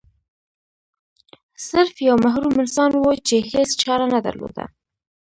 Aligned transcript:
سرف 1.67 1.95
یو 2.07 2.15
محروم 2.25 2.55
انسان 2.63 2.89
و 2.95 3.03
چې 3.27 3.35
هیڅ 3.51 3.69
چاره 3.83 4.05
نه 4.13 4.19
درلوده. 4.25 4.63